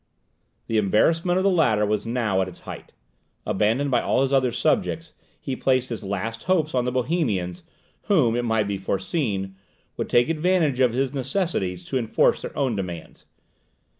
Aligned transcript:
The 0.65 0.77
embarrassment 0.79 1.37
of 1.37 1.43
the 1.43 1.51
latter 1.51 1.85
was 1.85 2.07
now 2.07 2.41
at 2.41 2.47
its 2.47 2.61
height. 2.61 2.91
Abandoned 3.45 3.91
by 3.91 4.01
all 4.01 4.23
his 4.23 4.33
other 4.33 4.51
subjects, 4.51 5.13
he 5.39 5.55
placed 5.55 5.89
his 5.89 6.03
last 6.03 6.45
hopes 6.45 6.73
on 6.73 6.85
the 6.85 6.91
Bohemians, 6.91 7.61
who, 8.05 8.35
it 8.35 8.41
might 8.41 8.67
be 8.67 8.79
foreseen, 8.79 9.53
would 9.97 10.09
take 10.09 10.27
advantage 10.27 10.79
of 10.79 10.93
his 10.93 11.13
necessities 11.13 11.83
to 11.85 11.99
enforce 11.99 12.41
their 12.41 12.57
own 12.57 12.75
demands. 12.75 13.27